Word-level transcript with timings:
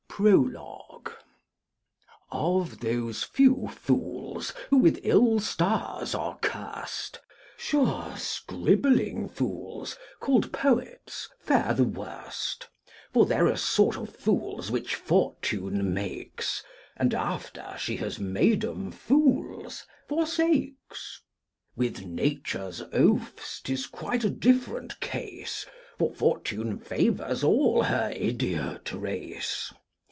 PROLOGUE. 0.23 0.53
Spoken 0.53 1.23
by 2.29 2.37
MR. 2.37 2.53
BETTERTON. 2.59 2.59
OF 2.59 2.79
those 2.81 3.23
few 3.23 3.67
fools, 3.73 4.53
who 4.69 4.77
with 4.77 4.99
ill 5.01 5.39
stars 5.39 6.13
are 6.13 6.37
curst, 6.39 7.19
Sure 7.57 8.13
scribbling 8.17 9.27
fools, 9.27 9.97
called 10.19 10.51
poets, 10.53 11.27
fare 11.39 11.73
the 11.73 11.85
worst: 11.85 12.69
For 13.11 13.25
they're 13.25 13.47
a 13.47 13.57
sort 13.57 13.97
of 13.97 14.15
fools 14.15 14.69
which 14.69 14.93
fortune 14.93 15.91
makes, 15.91 16.61
And, 16.97 17.15
after 17.15 17.75
she 17.79 17.95
has 17.97 18.19
made 18.19 18.63
'em 18.63 18.91
fools, 18.91 19.87
forsakes. 20.07 21.23
With 21.75 22.05
Nature's 22.05 22.83
oafs 22.93 23.59
'tis 23.59 23.87
quite 23.87 24.23
a 24.23 24.29
diff'rent 24.29 24.99
case, 24.99 25.65
For 25.97 26.13
Fortune 26.13 26.77
favours 26.77 27.43
all 27.43 27.83
her 27.83 28.11
idiot 28.15 28.93
race. 28.93 29.73